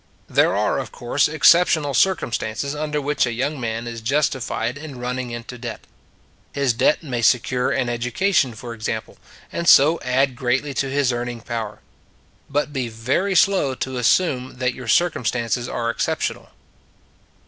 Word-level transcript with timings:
There 0.27 0.55
are, 0.55 0.79
of 0.79 0.91
course, 0.91 1.27
exceptional 1.29 1.93
cir 1.93 2.15
cumstances 2.15 2.73
under 2.73 2.99
which 2.99 3.27
a 3.27 3.31
young 3.33 3.59
man 3.59 3.85
is 3.85 4.01
justified 4.01 4.75
in 4.75 4.97
running 4.97 5.29
into 5.29 5.59
debt. 5.59 5.81
His 6.53 6.73
debt 6.73 7.03
may 7.03 7.21
secure 7.21 7.69
an 7.69 7.87
education, 7.87 8.55
for 8.55 8.73
example, 8.73 9.19
and 9.51 9.69
so 9.69 9.99
add 10.01 10.35
greatly 10.35 10.73
to 10.73 10.89
his 10.89 11.13
earning 11.13 11.41
power. 11.41 11.81
But 12.49 12.73
be 12.73 12.87
very 12.87 13.35
slow 13.35 13.75
to 13.75 13.97
assume 13.97 14.57
that 14.57 14.73
your 14.73 14.87
circum 14.87 15.23
stances 15.23 15.69
are 15.69 15.91
exceptional. 15.91 16.49